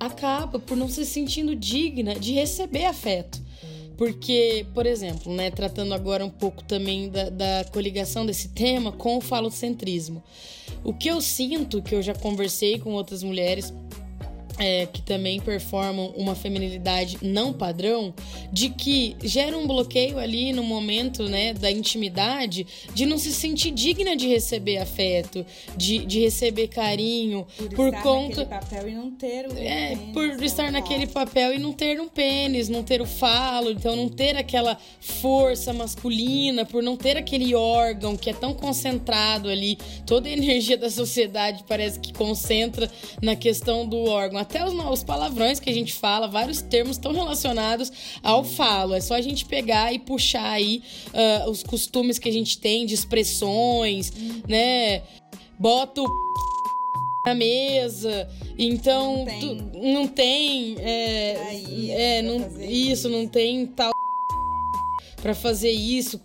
acaba 0.00 0.58
por 0.58 0.78
não 0.78 0.88
se 0.88 1.04
sentindo 1.04 1.54
digna 1.54 2.14
de 2.14 2.32
receber 2.32 2.86
afeto. 2.86 3.43
Porque, 3.96 4.66
por 4.74 4.86
exemplo, 4.86 5.32
né, 5.32 5.50
tratando 5.50 5.94
agora 5.94 6.24
um 6.24 6.30
pouco 6.30 6.64
também 6.64 7.08
da, 7.08 7.30
da 7.30 7.64
coligação 7.72 8.26
desse 8.26 8.48
tema 8.48 8.90
com 8.90 9.16
o 9.16 9.20
falocentrismo. 9.20 10.22
O 10.82 10.92
que 10.92 11.08
eu 11.08 11.20
sinto, 11.20 11.82
que 11.82 11.94
eu 11.94 12.02
já 12.02 12.14
conversei 12.14 12.78
com 12.78 12.92
outras 12.92 13.22
mulheres, 13.22 13.72
é, 14.58 14.86
que 14.86 15.02
também 15.02 15.40
performam 15.40 16.12
uma 16.16 16.34
feminilidade 16.34 17.18
não 17.22 17.52
padrão, 17.52 18.14
de 18.52 18.70
que 18.70 19.16
gera 19.22 19.56
um 19.56 19.66
bloqueio 19.66 20.18
ali 20.18 20.52
no 20.52 20.62
momento 20.62 21.28
né, 21.28 21.52
da 21.54 21.70
intimidade, 21.70 22.66
de 22.94 23.06
não 23.06 23.18
se 23.18 23.32
sentir 23.32 23.70
digna 23.72 24.16
de 24.16 24.28
receber 24.28 24.78
afeto, 24.78 25.44
de, 25.76 26.04
de 26.06 26.20
receber 26.20 26.68
carinho, 26.68 27.46
por, 27.56 27.68
por 27.70 27.88
estar 27.88 28.02
conta. 28.02 28.44
naquele 28.44 28.60
papel 28.60 28.88
e 28.88 28.94
não 28.94 29.10
ter 29.10 29.46
o 29.46 29.58
É, 29.58 29.88
pênis, 29.88 30.12
por 30.12 30.28
não 30.28 30.44
estar 30.44 30.72
naquele 30.72 31.06
papel 31.06 31.54
e 31.54 31.58
não 31.58 31.72
ter 31.72 32.00
um 32.00 32.08
pênis, 32.08 32.68
não 32.68 32.82
ter 32.82 33.00
o 33.00 33.06
falo, 33.06 33.70
então 33.70 33.96
não 33.96 34.08
ter 34.08 34.36
aquela 34.36 34.78
força 35.00 35.72
masculina, 35.72 36.64
por 36.64 36.82
não 36.82 36.96
ter 36.96 37.16
aquele 37.16 37.54
órgão 37.54 38.16
que 38.16 38.30
é 38.30 38.32
tão 38.32 38.54
concentrado 38.54 39.48
ali, 39.48 39.76
toda 40.06 40.28
a 40.28 40.32
energia 40.32 40.76
da 40.76 40.90
sociedade 40.90 41.64
parece 41.66 41.98
que 41.98 42.12
concentra 42.12 42.90
na 43.20 43.34
questão 43.34 43.86
do 43.86 44.04
órgão. 44.04 44.43
Até 44.44 44.64
os, 44.64 44.72
os 44.74 45.02
palavrões 45.02 45.58
que 45.58 45.68
a 45.70 45.72
gente 45.72 45.92
fala, 45.92 46.28
vários 46.28 46.60
termos 46.62 46.96
estão 46.96 47.12
relacionados 47.12 47.90
ao 48.22 48.44
falo. 48.44 48.94
É 48.94 49.00
só 49.00 49.14
a 49.14 49.20
gente 49.20 49.44
pegar 49.46 49.92
e 49.92 49.98
puxar 49.98 50.50
aí 50.50 50.82
ah, 51.12 51.46
os 51.48 51.62
costumes 51.62 52.18
que 52.18 52.28
a 52.28 52.32
gente 52.32 52.58
tem 52.58 52.84
de 52.86 52.94
expressões, 52.94 54.12
né? 54.48 55.02
Bota 55.58 56.02
o 56.02 56.06
na 57.26 57.34
mesa. 57.34 58.28
Então, 58.58 59.18
Não 59.18 59.24
tem. 59.24 59.40
tu- 59.40 59.78
não 59.78 60.06
tem. 60.08 60.76
É, 60.78 61.42
Aí, 61.48 61.90
é, 61.90 62.22
não, 62.22 62.60
isso, 62.62 63.08
não 63.08 63.26
tem 63.26 63.66
tal 63.66 63.92
pra 65.22 65.34
fazer 65.34 65.70
isso. 65.70 66.20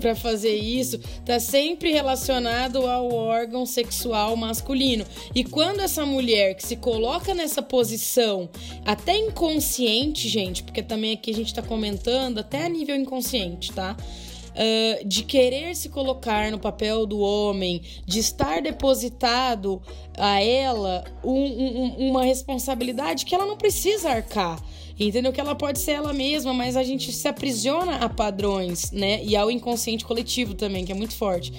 Pra 0.00 0.14
fazer 0.14 0.56
isso, 0.56 0.98
tá 1.24 1.40
sempre 1.40 1.90
relacionado 1.92 2.86
ao 2.86 3.12
órgão 3.12 3.64
sexual 3.66 4.36
masculino. 4.36 5.04
E 5.34 5.42
quando 5.44 5.80
essa 5.80 6.04
mulher 6.04 6.54
que 6.54 6.66
se 6.66 6.76
coloca 6.76 7.34
nessa 7.34 7.62
posição, 7.62 8.48
até 8.84 9.16
inconsciente, 9.16 10.28
gente, 10.28 10.62
porque 10.62 10.82
também 10.82 11.14
aqui 11.14 11.30
a 11.30 11.34
gente 11.34 11.54
tá 11.54 11.62
comentando 11.62 12.38
até 12.38 12.64
a 12.64 12.68
nível 12.68 12.96
inconsciente, 12.96 13.72
tá? 13.72 13.96
Ah, 14.60 14.98
de 15.04 15.22
querer 15.22 15.76
se 15.76 15.88
colocar 15.88 16.50
no 16.50 16.58
papel 16.58 17.06
do 17.06 17.20
homem, 17.20 17.80
de 18.04 18.18
estar 18.18 18.60
depositado 18.60 19.80
a 20.18 20.40
ela 20.42 21.04
um- 21.22 21.30
um- 21.32 22.10
uma 22.10 22.24
responsabilidade 22.24 23.24
que 23.24 23.34
ela 23.36 23.46
não 23.46 23.56
precisa 23.56 24.10
arcar. 24.10 24.60
Entendeu? 24.98 25.32
Que 25.32 25.40
ela 25.40 25.54
pode 25.54 25.78
ser 25.78 25.92
ela 25.92 26.12
mesma, 26.12 26.52
mas 26.52 26.76
a 26.76 26.82
gente 26.82 27.12
se 27.12 27.28
aprisiona 27.28 27.98
a 27.98 28.08
padrões, 28.08 28.90
né? 28.90 29.22
E 29.24 29.36
ao 29.36 29.48
inconsciente 29.48 30.04
coletivo 30.04 30.54
também, 30.54 30.84
que 30.84 30.90
é 30.90 30.94
muito 30.94 31.14
forte. 31.14 31.52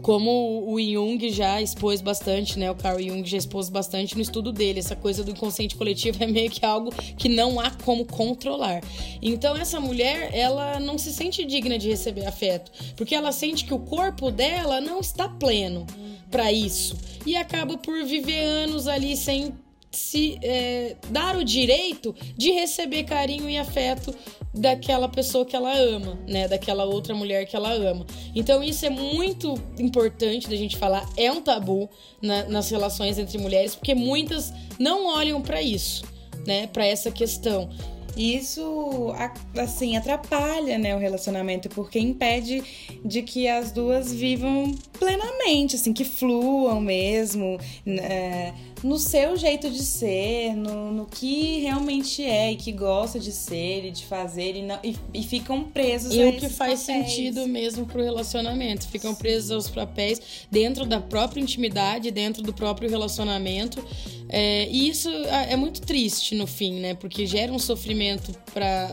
Como 0.00 0.64
o 0.72 0.80
Jung 0.80 1.30
já 1.30 1.60
expôs 1.60 2.00
bastante, 2.00 2.58
né? 2.58 2.70
O 2.70 2.74
Carl 2.74 3.00
Jung 3.00 3.24
já 3.24 3.36
expôs 3.36 3.68
bastante 3.68 4.14
no 4.14 4.22
estudo 4.22 4.52
dele. 4.52 4.78
Essa 4.78 4.96
coisa 4.96 5.22
do 5.22 5.30
inconsciente 5.30 5.76
coletivo 5.76 6.22
é 6.22 6.26
meio 6.26 6.50
que 6.50 6.64
algo 6.64 6.90
que 7.16 7.28
não 7.28 7.60
há 7.60 7.70
como 7.70 8.04
controlar. 8.04 8.82
Então, 9.20 9.56
essa 9.56 9.80
mulher, 9.80 10.30
ela 10.32 10.80
não 10.80 10.96
se 10.96 11.12
sente 11.12 11.44
digna 11.44 11.78
de 11.78 11.88
receber 11.88 12.26
afeto, 12.26 12.72
porque 12.96 13.14
ela 13.14 13.32
sente 13.32 13.64
que 13.64 13.74
o 13.74 13.78
corpo 13.78 14.30
dela 14.30 14.80
não 14.80 15.00
está 15.00 15.28
pleno 15.28 15.86
para 16.30 16.52
isso. 16.52 16.96
E 17.26 17.36
acaba 17.36 17.76
por 17.76 18.04
viver 18.04 18.40
anos 18.40 18.88
ali 18.88 19.16
sem 19.16 19.54
se 19.92 20.38
é, 20.42 20.96
dar 21.10 21.36
o 21.36 21.44
direito 21.44 22.14
de 22.36 22.50
receber 22.50 23.04
carinho 23.04 23.48
e 23.48 23.58
afeto 23.58 24.14
daquela 24.54 25.08
pessoa 25.08 25.44
que 25.46 25.56
ela 25.56 25.72
ama, 25.74 26.18
né? 26.28 26.46
Daquela 26.46 26.84
outra 26.84 27.14
mulher 27.14 27.46
que 27.46 27.56
ela 27.56 27.72
ama. 27.72 28.04
Então 28.34 28.62
isso 28.62 28.84
é 28.84 28.90
muito 28.90 29.54
importante 29.78 30.48
da 30.48 30.56
gente 30.56 30.76
falar. 30.76 31.08
É 31.16 31.30
um 31.32 31.40
tabu 31.40 31.88
na- 32.20 32.44
nas 32.44 32.70
relações 32.70 33.18
entre 33.18 33.38
mulheres, 33.38 33.74
porque 33.74 33.94
muitas 33.94 34.52
não 34.78 35.06
olham 35.06 35.40
para 35.40 35.62
isso, 35.62 36.04
né? 36.46 36.66
Para 36.66 36.84
essa 36.86 37.10
questão. 37.10 37.70
Isso, 38.14 39.10
a- 39.16 39.32
assim, 39.62 39.96
atrapalha, 39.96 40.76
né, 40.76 40.94
o 40.94 40.98
relacionamento, 40.98 41.70
porque 41.70 41.98
impede 41.98 42.62
de 43.02 43.22
que 43.22 43.48
as 43.48 43.72
duas 43.72 44.12
vivam 44.12 44.74
plenamente, 44.98 45.76
assim, 45.76 45.94
que 45.94 46.04
fluam 46.04 46.78
mesmo, 46.78 47.58
né, 47.86 48.52
no 48.82 48.98
seu 48.98 49.36
jeito 49.36 49.70
de 49.70 49.82
ser, 49.82 50.54
no, 50.56 50.90
no 50.92 51.06
que 51.06 51.60
realmente 51.60 52.22
é 52.24 52.52
e 52.52 52.56
que 52.56 52.72
gosta 52.72 53.18
de 53.20 53.30
ser 53.30 53.84
e 53.86 53.90
de 53.90 54.04
fazer, 54.04 54.56
e, 54.56 54.62
não- 54.62 54.78
e- 54.82 54.96
e 55.14 55.22
ficam 55.22 55.62
presos 55.64 56.12
E 56.14 56.24
o 56.24 56.32
que 56.32 56.48
faz 56.48 56.80
papéis. 56.80 57.06
sentido 57.10 57.46
mesmo 57.46 57.86
pro 57.86 58.02
relacionamento. 58.02 58.86
Ficam 58.88 59.14
presos 59.14 59.50
aos 59.50 59.68
papéis 59.68 60.20
dentro 60.50 60.84
da 60.84 61.00
própria 61.00 61.40
intimidade, 61.40 62.10
dentro 62.10 62.42
do 62.42 62.52
próprio 62.52 62.90
relacionamento. 62.90 63.84
É, 64.28 64.66
e 64.70 64.88
isso 64.88 65.08
é 65.08 65.52
é 65.52 65.56
muito 65.56 65.80
triste 65.82 66.34
no 66.34 66.46
fim, 66.46 66.80
né? 66.80 66.94
Porque 66.94 67.26
gera 67.26 67.52
um 67.52 67.58
sofrimento 67.58 68.32
para 68.52 68.88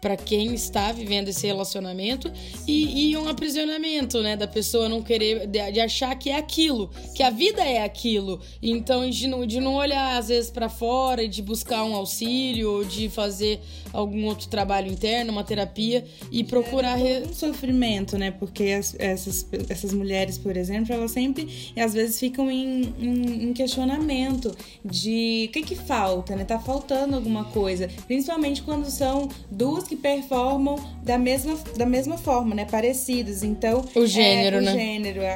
para 0.00 0.16
quem 0.16 0.54
está 0.54 0.92
vivendo 0.92 1.28
esse 1.28 1.46
relacionamento 1.46 2.30
e, 2.66 3.10
e 3.10 3.16
um 3.16 3.28
aprisionamento, 3.28 4.22
né? 4.22 4.36
Da 4.36 4.46
pessoa 4.46 4.88
não 4.88 5.02
querer, 5.02 5.46
de, 5.46 5.72
de 5.72 5.80
achar 5.80 6.14
que 6.16 6.30
é 6.30 6.36
aquilo, 6.36 6.90
que 7.14 7.22
a 7.22 7.30
vida 7.30 7.62
é 7.64 7.82
aquilo. 7.82 8.40
Então, 8.62 9.08
de 9.08 9.26
não, 9.26 9.44
de 9.46 9.60
não 9.60 9.74
olhar 9.74 10.16
às 10.18 10.28
vezes 10.28 10.50
para 10.50 10.68
fora 10.68 11.22
e 11.22 11.28
de 11.28 11.42
buscar 11.42 11.82
um 11.84 11.94
auxílio 11.96 12.70
ou 12.70 12.84
de 12.84 13.08
fazer 13.08 13.60
algum 13.92 14.26
outro 14.26 14.48
trabalho 14.48 14.90
interno, 14.92 15.32
uma 15.32 15.42
terapia 15.44 16.04
e 16.30 16.44
procurar. 16.44 16.96
re- 16.96 17.22
um 17.28 17.32
sofrimento, 17.34 18.16
né? 18.18 18.30
Porque 18.30 18.64
as- 18.64 18.94
essas, 18.98 19.46
essas 19.68 19.92
mulheres, 19.92 20.36
por 20.38 20.56
exemplo, 20.56 20.92
elas 20.92 21.10
sempre, 21.10 21.48
e 21.74 21.80
às 21.80 21.94
vezes 21.94 22.18
ficam 22.20 22.50
em, 22.50 22.92
em- 23.00 23.48
em 23.48 23.52
questionamento 23.52 24.54
de 24.84 25.46
o 25.48 25.52
que 25.52 25.62
que 25.62 25.74
falta, 25.74 26.36
né? 26.36 26.44
Tá 26.44 26.58
faltando 26.58 27.16
alguma 27.16 27.44
coisa. 27.44 27.88
Principalmente 28.06 28.62
quando 28.62 28.88
são 28.90 29.28
duas 29.50 29.85
que 29.86 29.96
performam 29.96 30.76
da 31.02 31.16
mesma, 31.18 31.56
da 31.76 31.86
mesma 31.86 32.16
forma, 32.18 32.54
né? 32.54 32.64
Parecidas. 32.64 33.42
Então, 33.42 33.84
O 33.94 34.06
gênero, 34.06 34.56
é, 34.56 34.58
o 34.58 34.62
né? 34.62 34.72
gênero, 34.72 35.20
a- 35.24 35.28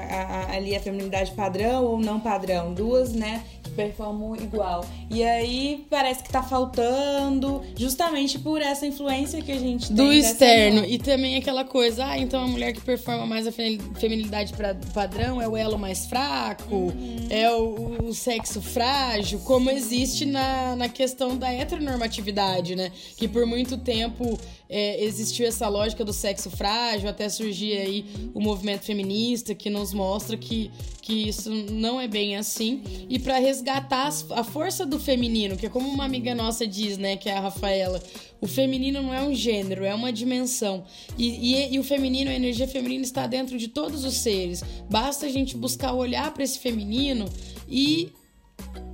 a- 0.50 0.52
ali 0.57 0.75
a 0.76 0.80
feminilidade 0.80 1.33
padrão 1.33 1.85
ou 1.85 1.99
não 1.99 2.19
padrão. 2.21 2.75
Duas, 2.75 3.12
né? 3.12 3.42
Performam 3.77 4.37
igual. 4.37 4.85
E 5.11 5.23
aí 5.23 5.87
parece 5.89 6.23
que 6.23 6.31
tá 6.31 6.43
faltando, 6.43 7.62
justamente 7.77 8.39
por 8.39 8.61
essa 8.61 8.87
influência 8.87 9.41
que 9.43 9.50
a 9.53 9.59
gente 9.59 9.87
tem. 9.89 9.97
do 9.97 10.12
externo. 10.12 10.77
norma. 10.81 10.89
E 10.93 10.99
também 10.99 11.37
aquela 11.37 11.65
coisa, 11.65 12.05
ah, 12.07 12.19
então 12.19 12.43
a 12.43 12.47
mulher 12.47 12.73
que 12.73 12.81
performa 12.81 13.27
mais 13.27 13.47
a 13.47 13.53
fe- 13.53 13.79
feminilidade 13.99 14.53
pra- 14.53 14.75
padrão 14.95 15.41
é 15.41 15.49
o 15.49 15.57
elo 15.57 15.79
mais 15.79 16.07
fraco, 16.07 16.75
Uhum. 16.75 17.27
é 17.31 17.50
o, 17.53 18.07
o 18.09 18.15
sexo 18.15 18.61
frágil, 18.61 19.41
como 19.41 19.71
existe 19.71 20.27
na, 20.27 20.77
na 20.77 20.89
questão 20.89 21.37
da 21.37 21.53
heteronormatividade, 21.53 22.75
né? 22.77 22.91
Que 23.17 23.27
por 23.29 23.47
muito 23.47 23.77
tempo 23.77 24.39
é, 24.71 25.03
existiu 25.05 25.49
essa 25.49 25.69
lógica 25.69 26.05
do 26.05 26.12
sexo 26.12 26.49
frágil, 26.49 27.09
até 27.09 27.29
surgir 27.29 27.77
aí 27.77 28.05
o 28.33 28.41
movimento 28.41 28.85
feminista 28.85 29.53
que 29.53 29.69
nos 29.69 29.93
mostra 29.93 30.37
que, 30.37 30.71
que 31.03 31.29
isso 31.29 31.50
não 31.50 32.00
é 32.00 32.07
bem 32.07 32.37
assim. 32.37 32.81
E 33.09 33.19
pra 33.19 33.39
resgatar 33.39 34.09
a 34.31 34.45
força 34.45 34.87
do 34.87 35.00
feminino, 35.00 35.57
que 35.57 35.67
é 35.67 35.69
como 35.69 35.89
uma 35.89 36.05
amiga 36.05 36.37
nossa 36.37 36.65
diz, 36.65 36.97
né, 36.97 37.17
que 37.17 37.29
é 37.29 37.37
a 37.37 37.41
Rafaela, 37.41 38.00
O 38.41 38.47
feminino 38.47 39.03
não 39.03 39.12
é 39.12 39.21
um 39.21 39.35
gênero, 39.35 39.85
é 39.85 39.93
uma 39.93 40.12
dimensão. 40.12 40.85
E, 41.19 41.55
e, 41.55 41.75
e, 41.75 41.79
o 41.79 41.83
feminino, 41.83 42.31
a 42.31 42.35
energia 42.35 42.69
feminina 42.69 43.03
está 43.03 43.27
dentro 43.27 43.59
de 43.59 43.67
todos 43.67 44.05
os 44.05 44.15
seres. 44.15 44.62
Basta 44.89 45.27
a 45.27 45.29
gente 45.29 45.57
buscar 45.57 45.93
olhar 45.93 46.33
para 46.33 46.45
esse 46.45 46.61
feminino 46.61 47.27
e 47.69 48.12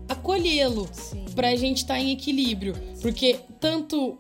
acolhê-lo 0.09 0.89
para 1.35 1.49
a 1.49 1.57
gente 1.57 1.79
estar 1.79 1.95
tá 1.95 2.01
em 2.01 2.13
equilíbrio. 2.13 2.75
Porque 3.03 3.39
tanto 3.61 4.19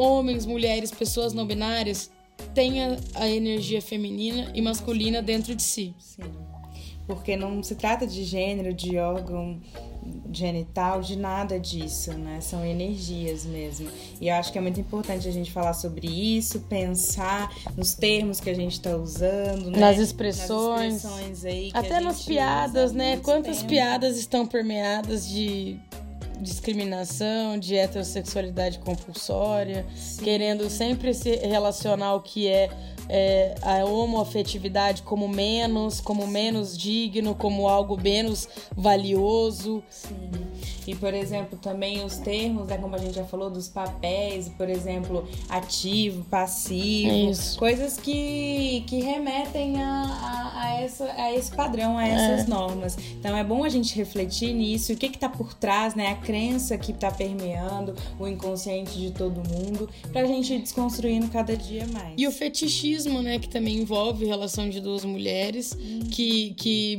homens, 0.00 0.46
mulheres, 0.46 0.90
pessoas 0.90 1.34
não 1.34 1.46
binárias 1.46 2.10
têm 2.54 2.82
a, 2.82 2.96
a 3.16 3.28
energia 3.28 3.82
feminina 3.82 4.50
e 4.54 4.62
masculina 4.62 5.20
dentro 5.20 5.54
de 5.54 5.62
si. 5.62 5.94
Sim. 5.98 6.22
Porque 7.06 7.36
não 7.36 7.62
se 7.62 7.74
trata 7.74 8.06
de 8.06 8.24
gênero, 8.24 8.72
de 8.72 8.96
órgão 8.96 9.60
genital, 10.32 11.00
de 11.00 11.16
nada 11.16 11.58
disso, 11.58 12.12
né? 12.14 12.40
São 12.40 12.64
energias 12.64 13.44
mesmo. 13.44 13.88
E 14.20 14.28
eu 14.28 14.34
acho 14.36 14.52
que 14.52 14.58
é 14.58 14.60
muito 14.60 14.80
importante 14.80 15.28
a 15.28 15.32
gente 15.32 15.50
falar 15.50 15.74
sobre 15.74 16.06
isso, 16.06 16.60
pensar 16.60 17.52
nos 17.76 17.94
termos 17.94 18.40
que 18.40 18.48
a 18.48 18.54
gente 18.54 18.74
está 18.74 18.96
usando, 18.96 19.70
né? 19.70 19.78
nas 19.78 19.98
expressões, 19.98 21.02
nas 21.02 21.04
expressões 21.04 21.44
aí, 21.44 21.70
até 21.74 22.00
nas 22.00 22.24
piadas, 22.24 22.92
né? 22.92 23.18
Quantas 23.18 23.58
tempo. 23.58 23.68
piadas 23.68 24.16
estão 24.16 24.46
permeadas 24.46 25.28
de 25.28 25.78
discriminação, 26.40 27.58
de 27.58 27.76
heterossexualidade 27.76 28.78
compulsória, 28.78 29.86
Sim. 29.94 30.24
querendo 30.24 30.68
sempre 30.70 31.12
se 31.14 31.36
relacionar 31.36 32.06
ao 32.06 32.20
que 32.20 32.48
é 32.48 32.70
é, 33.12 33.56
a 33.60 33.84
homoafetividade 33.84 35.02
como 35.02 35.28
menos, 35.28 36.00
como 36.00 36.28
menos 36.28 36.78
digno, 36.78 37.34
como 37.34 37.68
algo 37.68 38.00
menos 38.00 38.48
valioso. 38.76 39.82
Sim. 39.90 40.30
E, 40.90 40.94
por 40.96 41.14
exemplo, 41.14 41.56
também 41.56 42.04
os 42.04 42.16
termos, 42.16 42.66
né, 42.66 42.76
como 42.76 42.96
a 42.96 42.98
gente 42.98 43.14
já 43.14 43.24
falou, 43.24 43.48
dos 43.48 43.68
papéis, 43.68 44.48
por 44.48 44.68
exemplo, 44.68 45.24
ativo, 45.48 46.24
passivo, 46.24 47.30
Isso. 47.30 47.56
coisas 47.56 47.96
que, 47.96 48.82
que 48.88 49.00
remetem 49.00 49.80
a, 49.80 50.02
a, 50.02 50.62
a, 50.62 50.80
essa, 50.80 51.04
a 51.04 51.32
esse 51.32 51.54
padrão, 51.54 51.96
a 51.96 52.08
essas 52.08 52.44
é. 52.44 52.50
normas. 52.50 52.98
Então 53.20 53.36
é 53.36 53.44
bom 53.44 53.62
a 53.62 53.68
gente 53.68 53.94
refletir 53.94 54.52
nisso, 54.52 54.92
o 54.92 54.96
que 54.96 55.06
está 55.06 55.28
por 55.28 55.54
trás, 55.54 55.94
né? 55.94 56.08
A 56.08 56.16
crença 56.16 56.76
que 56.76 56.90
está 56.90 57.08
permeando 57.08 57.94
o 58.18 58.26
inconsciente 58.26 58.98
de 58.98 59.12
todo 59.12 59.36
mundo, 59.48 59.88
para 60.10 60.22
a 60.22 60.26
gente 60.26 60.52
ir 60.52 60.58
desconstruindo 60.58 61.28
cada 61.28 61.56
dia 61.56 61.86
mais. 61.86 62.14
E 62.16 62.26
o 62.26 62.32
fetichismo, 62.32 63.22
né, 63.22 63.38
que 63.38 63.48
também 63.48 63.76
envolve 63.76 64.24
relação 64.24 64.68
de 64.68 64.80
duas 64.80 65.04
mulheres, 65.04 65.72
hum. 65.80 66.00
que, 66.10 66.52
que 66.54 66.96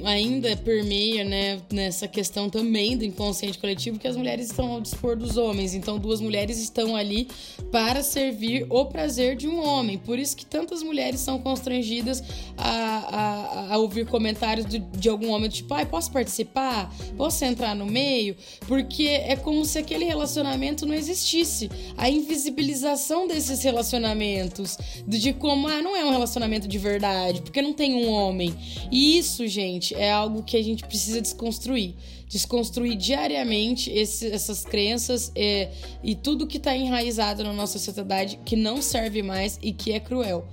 hum, 0.00 0.06
ainda 0.06 0.56
permeia, 0.56 1.22
né, 1.22 1.60
nessa 1.70 2.08
questão 2.08 2.48
também 2.48 2.96
do 2.96 3.04
inconsciente 3.26 3.58
coletivo 3.58 3.98
que 3.98 4.06
as 4.06 4.16
mulheres 4.16 4.46
estão 4.46 4.72
ao 4.72 4.80
dispor 4.80 5.16
dos 5.16 5.36
homens. 5.36 5.74
Então, 5.74 5.98
duas 5.98 6.20
mulheres 6.20 6.58
estão 6.58 6.94
ali 6.94 7.28
para 7.72 8.02
servir 8.02 8.66
o 8.70 8.84
prazer 8.84 9.36
de 9.36 9.48
um 9.48 9.66
homem. 9.66 9.98
Por 9.98 10.18
isso 10.18 10.36
que 10.36 10.46
tantas 10.46 10.82
mulheres 10.82 11.20
são 11.20 11.38
constrangidas 11.40 12.22
a, 12.56 13.70
a, 13.70 13.74
a 13.74 13.78
ouvir 13.78 14.06
comentários 14.06 14.66
de, 14.66 14.78
de 14.78 15.08
algum 15.08 15.30
homem, 15.30 15.50
tipo, 15.50 15.74
ai, 15.74 15.84
posso 15.84 16.10
participar? 16.12 16.94
Posso 17.16 17.44
entrar 17.44 17.74
no 17.74 17.86
meio? 17.86 18.36
Porque 18.68 19.08
é 19.08 19.34
como 19.34 19.64
se 19.64 19.78
aquele 19.78 20.04
relacionamento 20.04 20.86
não 20.86 20.94
existisse. 20.94 21.68
A 21.96 22.08
invisibilização 22.08 23.26
desses 23.26 23.62
relacionamentos, 23.62 24.78
de 25.06 25.32
como, 25.32 25.66
ah, 25.66 25.82
não 25.82 25.96
é 25.96 26.04
um 26.04 26.10
relacionamento 26.10 26.68
de 26.68 26.78
verdade, 26.78 27.42
porque 27.42 27.60
não 27.60 27.72
tem 27.72 27.94
um 27.94 28.08
homem. 28.08 28.54
E 28.90 29.18
isso, 29.18 29.46
gente, 29.48 29.94
é 29.94 30.12
algo 30.12 30.42
que 30.44 30.56
a 30.56 30.62
gente 30.62 30.84
precisa 30.84 31.20
desconstruir 31.20 31.94
desconstruir 32.28 32.96
diariamente 32.96 33.90
esse, 33.90 34.26
essas 34.26 34.64
crenças 34.64 35.30
é, 35.34 35.70
e 36.02 36.14
tudo 36.14 36.46
que 36.46 36.56
está 36.56 36.76
enraizado 36.76 37.44
na 37.44 37.52
nossa 37.52 37.78
sociedade 37.78 38.38
que 38.44 38.56
não 38.56 38.82
serve 38.82 39.22
mais 39.22 39.58
e 39.62 39.72
que 39.72 39.92
é 39.92 40.00
cruel. 40.00 40.46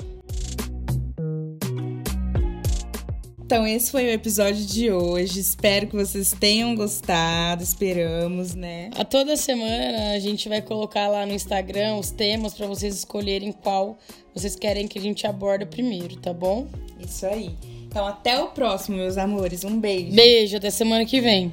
Então, 3.46 3.68
esse 3.68 3.92
foi 3.92 4.06
o 4.06 4.10
episódio 4.10 4.66
de 4.66 4.92
hoje. 4.92 5.40
Espero 5.40 5.86
que 5.86 5.96
vocês 5.96 6.34
tenham 6.40 6.74
gostado. 6.76 7.62
Esperamos, 7.62 8.56
né? 8.56 8.90
A 8.98 9.06
toda 9.06 9.38
semana 9.38 10.14
a 10.14 10.20
gente 10.20 10.50
vai 10.50 10.60
colocar 10.60 11.08
lá 11.08 11.24
no 11.24 11.34
Instagram 11.34 11.98
os 11.98 12.10
temas 12.10 12.56
para 12.56 12.66
vocês 12.66 12.96
escolherem 12.96 13.52
qual 13.52 13.98
vocês 14.34 14.56
querem 14.56 14.88
que 14.88 14.98
a 14.98 15.02
gente 15.02 15.28
aborde 15.28 15.68
primeiro, 15.68 16.16
tá 16.16 16.34
bom? 16.34 16.68
Isso 17.00 17.28
aí. 17.28 17.56
Então, 17.94 18.08
até 18.08 18.40
o 18.40 18.48
próximo, 18.48 18.98
meus 18.98 19.20
amores. 19.20 19.64
Um 19.64 19.80
beijo. 19.80 20.16
Beijo, 20.16 20.58
até 20.58 20.72
semana 20.72 21.06
que 21.06 21.22
vem. 21.22 21.52